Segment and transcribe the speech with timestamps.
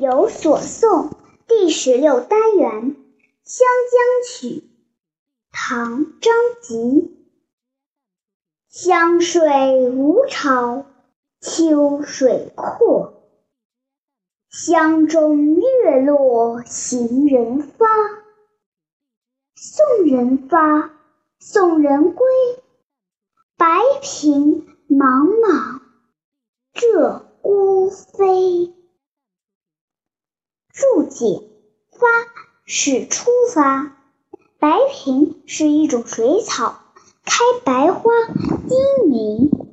[0.00, 1.10] 有所诵
[1.46, 2.70] 第十六单元
[3.44, 4.46] 《湘江曲》，
[5.50, 7.12] 唐·张籍。
[8.68, 10.84] 湘水无潮，
[11.40, 13.22] 秋水阔。
[14.50, 17.86] 湘中月落行人发。
[19.54, 20.90] 送人发，
[21.38, 22.26] 送人归。
[23.56, 25.80] 白苹茫茫，
[26.74, 28.75] 鹧鸪飞。
[31.06, 31.42] 解：
[31.90, 32.06] 发
[32.64, 33.96] 是出发，
[34.58, 36.80] 白萍是一种水草，
[37.24, 38.10] 开白花，
[38.68, 39.65] 低鸣。